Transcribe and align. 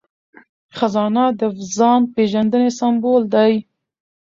خزانه 0.77 1.25
د 1.39 1.41
ځان 1.75 2.01
پیژندنې 2.15 2.69
سمبول 2.79 3.23
دی. 3.33 3.53